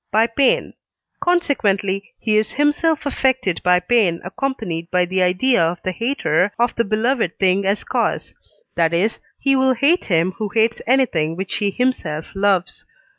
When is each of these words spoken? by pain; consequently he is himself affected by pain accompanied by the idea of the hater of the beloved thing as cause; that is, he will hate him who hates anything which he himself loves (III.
by 0.11 0.25
pain; 0.25 0.73
consequently 1.19 2.03
he 2.17 2.35
is 2.35 2.53
himself 2.53 3.05
affected 3.05 3.61
by 3.61 3.79
pain 3.79 4.19
accompanied 4.23 4.89
by 4.89 5.05
the 5.05 5.21
idea 5.21 5.61
of 5.61 5.79
the 5.83 5.91
hater 5.91 6.51
of 6.57 6.73
the 6.73 6.83
beloved 6.83 7.37
thing 7.37 7.67
as 7.67 7.83
cause; 7.83 8.33
that 8.73 8.95
is, 8.95 9.19
he 9.37 9.55
will 9.55 9.75
hate 9.75 10.05
him 10.05 10.31
who 10.39 10.49
hates 10.49 10.81
anything 10.87 11.35
which 11.35 11.57
he 11.57 11.69
himself 11.69 12.31
loves 12.33 12.83
(III. 12.89 12.93